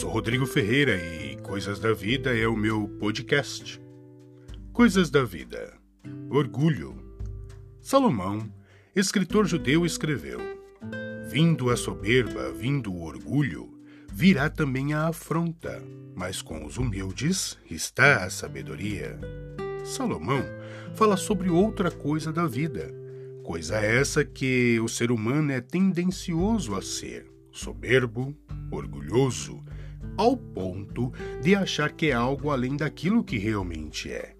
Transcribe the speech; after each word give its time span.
sou 0.00 0.08
Rodrigo 0.08 0.46
Ferreira 0.46 0.96
e 0.96 1.36
Coisas 1.42 1.78
da 1.78 1.92
Vida 1.92 2.34
é 2.34 2.48
o 2.48 2.56
meu 2.56 2.88
podcast. 2.98 3.78
Coisas 4.72 5.10
da 5.10 5.24
Vida. 5.24 5.74
Orgulho. 6.30 6.96
Salomão, 7.82 8.50
escritor 8.96 9.44
judeu, 9.44 9.84
escreveu: 9.84 10.40
Vindo 11.28 11.68
a 11.68 11.76
soberba, 11.76 12.50
vindo 12.50 12.90
o 12.90 13.02
orgulho, 13.02 13.78
virá 14.10 14.48
também 14.48 14.94
a 14.94 15.08
afronta, 15.08 15.82
mas 16.16 16.40
com 16.40 16.64
os 16.64 16.78
humildes 16.78 17.58
está 17.70 18.24
a 18.24 18.30
sabedoria. 18.30 19.20
Salomão 19.84 20.42
fala 20.94 21.18
sobre 21.18 21.50
outra 21.50 21.90
coisa 21.90 22.32
da 22.32 22.46
vida, 22.46 22.90
coisa 23.44 23.76
essa 23.76 24.24
que 24.24 24.80
o 24.80 24.88
ser 24.88 25.10
humano 25.10 25.52
é 25.52 25.60
tendencioso 25.60 26.74
a 26.74 26.80
ser: 26.80 27.30
soberbo, 27.52 28.34
orgulhoso, 28.70 29.62
ao 30.16 30.36
ponto 30.36 31.12
de 31.42 31.54
achar 31.54 31.92
que 31.92 32.06
é 32.06 32.12
algo 32.12 32.50
além 32.50 32.76
daquilo 32.76 33.24
que 33.24 33.38
realmente 33.38 34.10
é. 34.10 34.34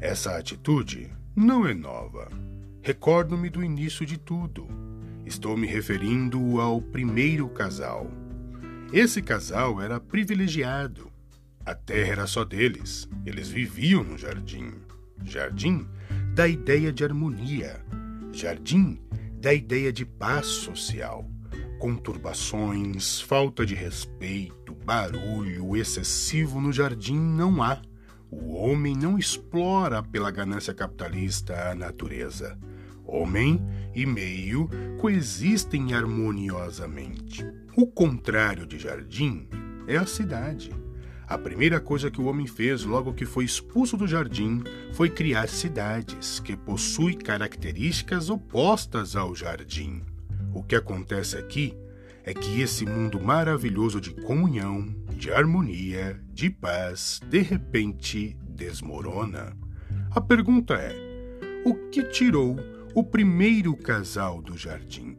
Essa 0.00 0.36
atitude 0.36 1.10
não 1.36 1.66
é 1.66 1.74
nova. 1.74 2.28
Recordo-me 2.82 3.50
do 3.50 3.62
início 3.62 4.06
de 4.06 4.18
tudo. 4.18 4.66
Estou 5.26 5.56
me 5.56 5.66
referindo 5.66 6.60
ao 6.60 6.80
primeiro 6.80 7.48
casal. 7.48 8.10
Esse 8.92 9.22
casal 9.22 9.80
era 9.80 10.00
privilegiado. 10.00 11.10
A 11.64 11.74
terra 11.74 12.12
era 12.12 12.26
só 12.26 12.44
deles. 12.44 13.08
Eles 13.24 13.48
viviam 13.48 14.02
no 14.02 14.16
jardim. 14.16 14.72
Jardim 15.22 15.86
da 16.34 16.48
ideia 16.48 16.92
de 16.92 17.04
harmonia. 17.04 17.84
Jardim 18.32 18.98
da 19.40 19.52
ideia 19.52 19.92
de 19.92 20.04
paz 20.04 20.46
social 20.46 21.28
conturbações, 21.80 23.22
falta 23.22 23.64
de 23.64 23.74
respeito, 23.74 24.59
barulho 24.90 25.76
excessivo 25.76 26.60
no 26.60 26.72
jardim 26.72 27.16
não 27.16 27.62
há. 27.62 27.80
O 28.28 28.56
homem 28.56 28.96
não 28.96 29.16
explora 29.16 30.02
pela 30.02 30.32
ganância 30.32 30.74
capitalista 30.74 31.70
a 31.70 31.76
natureza. 31.76 32.58
Homem 33.06 33.64
e 33.94 34.04
meio 34.04 34.68
coexistem 34.98 35.94
harmoniosamente. 35.94 37.46
O 37.76 37.86
contrário 37.86 38.66
de 38.66 38.80
jardim 38.80 39.46
é 39.86 39.96
a 39.96 40.06
cidade. 40.06 40.72
A 41.24 41.38
primeira 41.38 41.78
coisa 41.78 42.10
que 42.10 42.20
o 42.20 42.24
homem 42.24 42.48
fez 42.48 42.82
logo 42.82 43.14
que 43.14 43.24
foi 43.24 43.44
expulso 43.44 43.96
do 43.96 44.08
jardim 44.08 44.64
foi 44.92 45.08
criar 45.08 45.48
cidades 45.48 46.40
que 46.40 46.56
possuem 46.56 47.16
características 47.16 48.28
opostas 48.28 49.14
ao 49.14 49.36
jardim. 49.36 50.02
O 50.52 50.64
que 50.64 50.74
acontece 50.74 51.36
aqui 51.36 51.76
é 52.30 52.34
que 52.34 52.60
esse 52.60 52.86
mundo 52.86 53.20
maravilhoso 53.20 54.00
de 54.00 54.12
comunhão, 54.12 54.86
de 55.16 55.32
harmonia, 55.32 56.20
de 56.32 56.48
paz, 56.48 57.20
de 57.28 57.40
repente 57.40 58.36
desmorona. 58.48 59.56
A 60.12 60.20
pergunta 60.20 60.74
é: 60.74 60.94
o 61.64 61.74
que 61.90 62.04
tirou 62.04 62.56
o 62.94 63.02
primeiro 63.02 63.76
casal 63.76 64.40
do 64.40 64.56
jardim? 64.56 65.18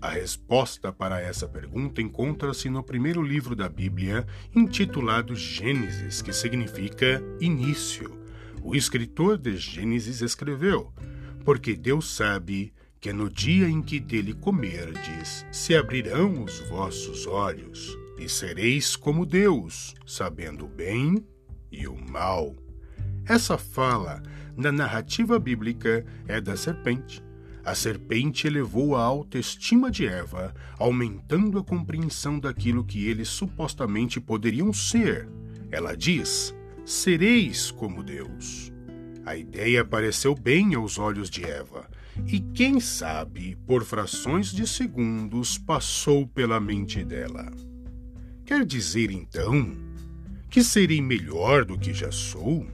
A 0.00 0.08
resposta 0.08 0.90
para 0.90 1.20
essa 1.20 1.46
pergunta 1.46 2.00
encontra-se 2.00 2.70
no 2.70 2.82
primeiro 2.82 3.20
livro 3.20 3.54
da 3.54 3.68
Bíblia, 3.68 4.26
intitulado 4.54 5.34
Gênesis, 5.34 6.22
que 6.22 6.32
significa 6.32 7.22
início. 7.38 8.18
O 8.62 8.74
escritor 8.74 9.36
de 9.36 9.58
Gênesis 9.58 10.22
escreveu: 10.22 10.90
Porque 11.44 11.76
Deus 11.76 12.16
sabe 12.16 12.72
que 13.06 13.12
no 13.12 13.30
dia 13.30 13.68
em 13.68 13.80
que 13.80 14.00
dele 14.00 14.34
comerdes, 14.34 15.46
se 15.52 15.76
abrirão 15.76 16.42
os 16.42 16.58
vossos 16.68 17.24
olhos, 17.24 17.96
e 18.18 18.28
sereis 18.28 18.96
como 18.96 19.24
Deus, 19.24 19.94
sabendo 20.04 20.64
o 20.64 20.68
bem 20.68 21.24
e 21.70 21.86
o 21.86 21.96
mal. 21.96 22.56
Essa 23.24 23.56
fala, 23.56 24.20
na 24.56 24.72
narrativa 24.72 25.38
bíblica, 25.38 26.04
é 26.26 26.40
da 26.40 26.56
serpente. 26.56 27.22
A 27.64 27.76
serpente 27.76 28.48
elevou 28.48 28.96
a 28.96 29.04
autoestima 29.04 29.88
de 29.88 30.04
Eva, 30.04 30.52
aumentando 30.76 31.60
a 31.60 31.64
compreensão 31.64 32.40
daquilo 32.40 32.84
que 32.84 33.06
eles 33.06 33.28
supostamente 33.28 34.20
poderiam 34.20 34.72
ser. 34.72 35.28
Ela 35.70 35.96
diz: 35.96 36.52
Sereis 36.84 37.70
como 37.70 38.02
Deus. 38.02 38.72
A 39.24 39.36
ideia 39.36 39.84
pareceu 39.84 40.34
bem 40.34 40.74
aos 40.74 40.98
olhos 40.98 41.30
de 41.30 41.44
Eva, 41.44 41.88
e 42.26 42.40
quem 42.40 42.80
sabe, 42.80 43.56
por 43.66 43.84
frações 43.84 44.52
de 44.52 44.66
segundos, 44.66 45.58
passou 45.58 46.26
pela 46.26 46.58
mente 46.58 47.04
dela. 47.04 47.50
Quer 48.44 48.64
dizer, 48.64 49.10
então, 49.10 49.76
que 50.48 50.62
serei 50.62 51.02
melhor 51.02 51.64
do 51.64 51.78
que 51.78 51.92
já 51.92 52.10
sou? 52.10 52.66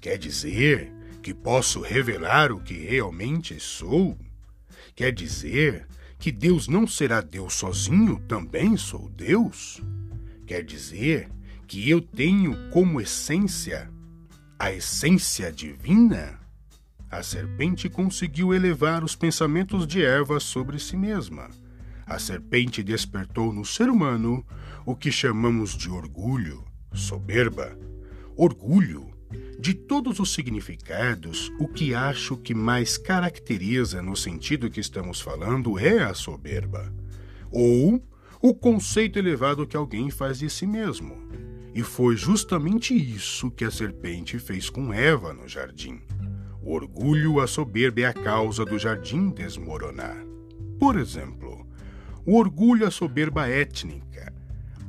Quer 0.00 0.18
dizer 0.18 0.90
que 1.22 1.34
posso 1.34 1.80
revelar 1.80 2.50
o 2.50 2.60
que 2.60 2.74
realmente 2.74 3.60
sou? 3.60 4.18
Quer 4.96 5.12
dizer 5.12 5.86
que 6.18 6.32
Deus 6.32 6.66
não 6.66 6.86
será 6.86 7.20
Deus 7.20 7.54
sozinho, 7.54 8.18
também 8.26 8.76
sou 8.76 9.08
Deus? 9.10 9.80
Quer 10.46 10.64
dizer 10.64 11.28
que 11.66 11.88
eu 11.88 12.00
tenho 12.00 12.70
como 12.70 13.00
essência 13.00 13.90
a 14.58 14.72
essência 14.72 15.52
divina? 15.52 16.39
A 17.10 17.24
serpente 17.24 17.88
conseguiu 17.88 18.54
elevar 18.54 19.02
os 19.02 19.16
pensamentos 19.16 19.84
de 19.84 20.00
Eva 20.00 20.38
sobre 20.38 20.78
si 20.78 20.96
mesma. 20.96 21.50
A 22.06 22.20
serpente 22.20 22.84
despertou 22.84 23.52
no 23.52 23.64
ser 23.64 23.90
humano 23.90 24.46
o 24.86 24.94
que 24.94 25.10
chamamos 25.10 25.76
de 25.76 25.90
orgulho, 25.90 26.64
soberba. 26.94 27.76
Orgulho, 28.36 29.10
de 29.58 29.74
todos 29.74 30.20
os 30.20 30.32
significados, 30.32 31.50
o 31.58 31.66
que 31.66 31.94
acho 31.94 32.36
que 32.36 32.54
mais 32.54 32.96
caracteriza 32.96 34.00
no 34.00 34.14
sentido 34.14 34.70
que 34.70 34.80
estamos 34.80 35.20
falando 35.20 35.80
é 35.80 36.04
a 36.04 36.14
soberba. 36.14 36.94
Ou 37.50 38.00
o 38.40 38.54
conceito 38.54 39.18
elevado 39.18 39.66
que 39.66 39.76
alguém 39.76 40.10
faz 40.10 40.38
de 40.38 40.48
si 40.48 40.64
mesmo. 40.64 41.20
E 41.74 41.82
foi 41.82 42.16
justamente 42.16 42.94
isso 42.94 43.50
que 43.50 43.64
a 43.64 43.70
serpente 43.70 44.38
fez 44.38 44.70
com 44.70 44.94
Eva 44.94 45.32
no 45.32 45.48
jardim. 45.48 46.00
O 46.62 46.74
orgulho, 46.74 47.40
a 47.40 47.46
soberba 47.46 48.00
é 48.00 48.04
a 48.04 48.12
causa 48.12 48.64
do 48.64 48.78
jardim 48.78 49.30
desmoronar. 49.30 50.16
Por 50.78 50.98
exemplo, 50.98 51.66
o 52.26 52.36
orgulho, 52.36 52.86
a 52.86 52.90
soberba 52.90 53.48
étnica. 53.48 54.32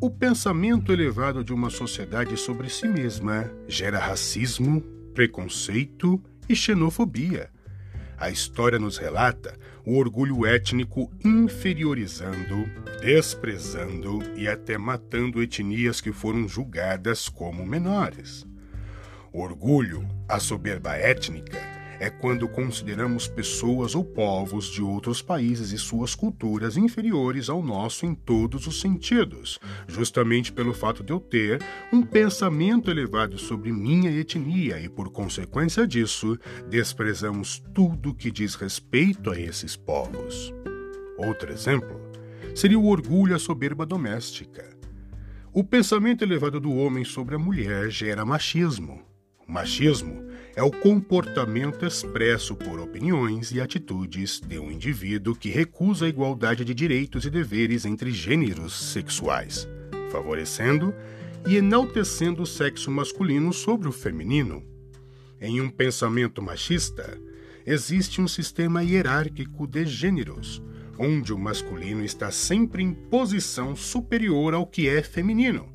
O 0.00 0.10
pensamento 0.10 0.92
elevado 0.92 1.42
de 1.42 1.54
uma 1.54 1.70
sociedade 1.70 2.36
sobre 2.36 2.68
si 2.68 2.86
mesma 2.86 3.50
gera 3.66 3.98
racismo, 3.98 4.82
preconceito 5.14 6.22
e 6.48 6.54
xenofobia. 6.54 7.48
A 8.18 8.30
história 8.30 8.78
nos 8.78 8.98
relata 8.98 9.58
o 9.86 9.96
orgulho 9.96 10.46
étnico 10.46 11.10
inferiorizando, 11.24 12.64
desprezando 13.00 14.22
e 14.36 14.46
até 14.48 14.76
matando 14.76 15.42
etnias 15.42 16.00
que 16.00 16.12
foram 16.12 16.46
julgadas 16.46 17.28
como 17.28 17.66
menores. 17.66 18.46
Orgulho, 19.36 20.06
a 20.28 20.38
soberba 20.38 20.94
étnica, 20.94 21.58
é 21.98 22.08
quando 22.08 22.46
consideramos 22.46 23.26
pessoas 23.26 23.96
ou 23.96 24.04
povos 24.04 24.66
de 24.66 24.80
outros 24.80 25.20
países 25.20 25.72
e 25.72 25.78
suas 25.78 26.14
culturas 26.14 26.76
inferiores 26.76 27.48
ao 27.48 27.60
nosso 27.60 28.06
em 28.06 28.14
todos 28.14 28.68
os 28.68 28.80
sentidos, 28.80 29.58
justamente 29.88 30.52
pelo 30.52 30.72
fato 30.72 31.02
de 31.02 31.12
eu 31.12 31.18
ter 31.18 31.60
um 31.92 32.00
pensamento 32.02 32.92
elevado 32.92 33.36
sobre 33.36 33.72
minha 33.72 34.08
etnia 34.08 34.78
e, 34.78 34.88
por 34.88 35.10
consequência 35.10 35.84
disso, 35.84 36.38
desprezamos 36.70 37.60
tudo 37.74 38.14
que 38.14 38.30
diz 38.30 38.54
respeito 38.54 39.32
a 39.32 39.40
esses 39.40 39.74
povos. 39.74 40.54
Outro 41.18 41.52
exemplo 41.52 42.00
seria 42.54 42.78
o 42.78 42.86
orgulho 42.86 43.34
à 43.34 43.38
soberba 43.40 43.84
doméstica. 43.84 44.64
O 45.52 45.64
pensamento 45.64 46.22
elevado 46.22 46.60
do 46.60 46.72
homem 46.72 47.04
sobre 47.04 47.34
a 47.34 47.38
mulher 47.38 47.90
gera 47.90 48.24
machismo 48.24 49.02
o 49.46 49.52
machismo 49.52 50.24
é 50.56 50.62
o 50.62 50.70
comportamento 50.70 51.84
expresso 51.84 52.54
por 52.54 52.78
opiniões 52.80 53.50
e 53.50 53.60
atitudes 53.60 54.40
de 54.40 54.58
um 54.58 54.70
indivíduo 54.70 55.34
que 55.34 55.50
recusa 55.50 56.06
a 56.06 56.08
igualdade 56.08 56.64
de 56.64 56.72
direitos 56.72 57.26
e 57.26 57.30
deveres 57.30 57.84
entre 57.84 58.10
gêneros 58.10 58.92
sexuais, 58.92 59.68
favorecendo 60.10 60.94
e 61.46 61.56
enaltecendo 61.56 62.42
o 62.42 62.46
sexo 62.46 62.90
masculino 62.90 63.52
sobre 63.52 63.88
o 63.88 63.92
feminino. 63.92 64.62
Em 65.40 65.60
um 65.60 65.68
pensamento 65.68 66.40
machista, 66.40 67.18
existe 67.66 68.20
um 68.20 68.28
sistema 68.28 68.82
hierárquico 68.82 69.66
de 69.66 69.84
gêneros, 69.84 70.62
onde 70.96 71.32
o 71.32 71.38
masculino 71.38 72.04
está 72.04 72.30
sempre 72.30 72.82
em 72.82 72.94
posição 72.94 73.74
superior 73.74 74.54
ao 74.54 74.66
que 74.66 74.88
é 74.88 75.02
feminino. 75.02 75.68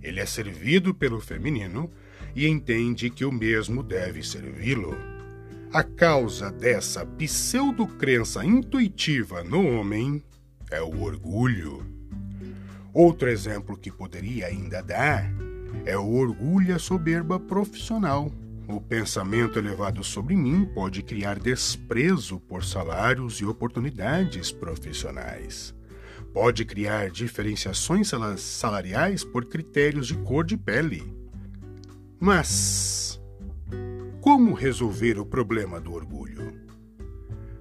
Ele 0.00 0.20
é 0.20 0.26
servido 0.26 0.94
pelo 0.94 1.20
feminino 1.20 1.90
e 2.34 2.46
entende 2.46 3.10
que 3.10 3.24
o 3.24 3.32
mesmo 3.32 3.82
deve 3.82 4.22
servi-lo. 4.22 4.96
A 5.72 5.84
causa 5.84 6.50
dessa 6.50 7.06
pseudo-crença 7.06 8.44
intuitiva 8.44 9.44
no 9.44 9.64
homem 9.66 10.22
é 10.70 10.82
o 10.82 11.02
orgulho. 11.02 11.86
Outro 12.92 13.28
exemplo 13.28 13.76
que 13.76 13.90
poderia 13.90 14.46
ainda 14.46 14.82
dar 14.82 15.32
é 15.84 15.96
o 15.96 16.12
orgulho 16.12 16.78
soberba 16.80 17.38
profissional. 17.38 18.32
O 18.66 18.80
pensamento 18.80 19.58
elevado 19.58 20.02
sobre 20.02 20.36
mim 20.36 20.64
pode 20.74 21.02
criar 21.02 21.38
desprezo 21.38 22.40
por 22.40 22.64
salários 22.64 23.40
e 23.40 23.44
oportunidades 23.44 24.52
profissionais. 24.52 25.74
Pode 26.32 26.64
criar 26.64 27.10
diferenciações 27.10 28.10
salariais 28.38 29.24
por 29.24 29.44
critérios 29.44 30.06
de 30.06 30.14
cor 30.18 30.44
de 30.44 30.56
pele. 30.56 31.19
Mas 32.20 33.18
como 34.20 34.52
resolver 34.52 35.18
o 35.18 35.24
problema 35.24 35.80
do 35.80 35.94
orgulho? 35.94 36.52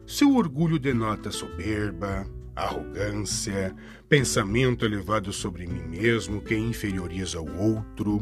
Se 0.06 0.25
o 0.25 0.35
orgulho 0.35 0.77
denota 0.77 1.31
soberba, 1.31 2.27
arrogância, 2.53 3.73
pensamento 4.09 4.83
elevado 4.83 5.31
sobre 5.31 5.65
mim 5.65 5.83
mesmo 5.83 6.41
que 6.41 6.57
inferioriza 6.57 7.39
o 7.39 7.57
outro. 7.57 8.19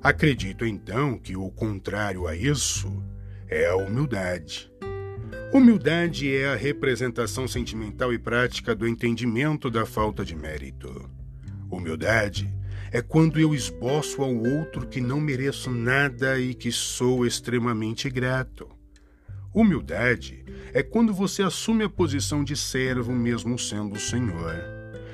Acredito 0.00 0.64
então 0.64 1.18
que 1.18 1.36
o 1.36 1.50
contrário 1.50 2.28
a 2.28 2.36
isso 2.36 3.02
é 3.48 3.66
a 3.66 3.74
humildade. 3.74 4.70
Humildade 5.52 6.32
é 6.32 6.48
a 6.48 6.54
representação 6.54 7.48
sentimental 7.48 8.12
e 8.12 8.18
prática 8.18 8.72
do 8.72 8.86
entendimento 8.86 9.68
da 9.68 9.84
falta 9.84 10.24
de 10.24 10.36
mérito. 10.36 11.10
Humildade 11.68 12.54
é 12.92 13.02
quando 13.02 13.40
eu 13.40 13.54
esboço 13.54 14.22
ao 14.22 14.34
outro 14.34 14.86
que 14.86 15.00
não 15.00 15.20
mereço 15.20 15.70
nada 15.70 16.38
e 16.38 16.54
que 16.54 16.70
sou 16.70 17.26
extremamente 17.26 18.08
grato. 18.08 18.68
Humildade 19.52 20.44
é 20.72 20.82
quando 20.82 21.14
você 21.14 21.42
assume 21.42 21.84
a 21.84 21.88
posição 21.88 22.44
de 22.44 22.56
servo 22.56 23.12
mesmo 23.12 23.58
sendo 23.58 23.94
o 23.94 24.00
Senhor. 24.00 24.54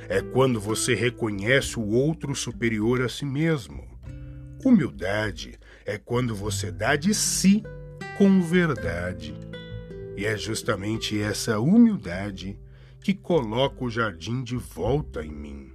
É 0.08 0.20
quando 0.20 0.60
você 0.60 0.94
reconhece 0.94 1.78
o 1.78 1.86
outro 1.88 2.34
superior 2.34 3.02
a 3.02 3.08
si 3.08 3.24
mesmo. 3.24 3.86
Humildade 4.64 5.58
é 5.86 5.96
quando 5.96 6.34
você 6.34 6.70
dá 6.70 6.96
de 6.96 7.14
si 7.14 7.62
com 8.18 8.42
verdade. 8.42 9.34
E 10.16 10.26
é 10.26 10.36
justamente 10.36 11.20
essa 11.20 11.58
humildade 11.58 12.58
que 13.00 13.14
coloca 13.14 13.84
o 13.84 13.90
jardim 13.90 14.42
de 14.42 14.56
volta 14.56 15.24
em 15.24 15.32
mim. 15.32 15.71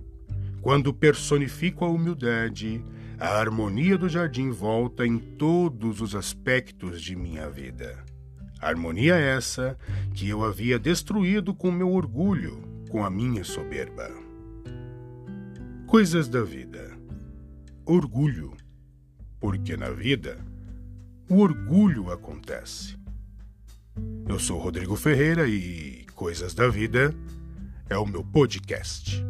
Quando 0.67 0.93
personifico 0.93 1.85
a 1.85 1.87
humildade, 1.87 2.83
a 3.17 3.39
harmonia 3.39 3.97
do 3.97 4.09
jardim 4.09 4.49
volta 4.49 5.07
em 5.07 5.17
todos 5.17 6.01
os 6.01 6.13
aspectos 6.13 7.01
de 7.01 7.15
minha 7.15 7.49
vida. 7.49 8.03
Harmonia 8.59 9.15
essa 9.15 9.77
que 10.13 10.27
eu 10.27 10.43
havia 10.43 10.77
destruído 10.77 11.55
com 11.55 11.71
meu 11.71 11.93
orgulho, 11.93 12.61
com 12.89 13.05
a 13.05 13.09
minha 13.09 13.45
soberba. 13.45 14.11
Coisas 15.85 16.27
da 16.27 16.43
vida. 16.43 16.91
Orgulho. 17.85 18.51
Porque 19.39 19.77
na 19.77 19.89
vida, 19.89 20.37
o 21.29 21.39
orgulho 21.39 22.11
acontece. 22.11 22.97
Eu 24.27 24.37
sou 24.37 24.59
Rodrigo 24.59 24.97
Ferreira 24.97 25.47
e 25.47 26.05
Coisas 26.13 26.53
da 26.53 26.67
Vida 26.67 27.15
é 27.89 27.97
o 27.97 28.05
meu 28.05 28.21
podcast. 28.21 29.25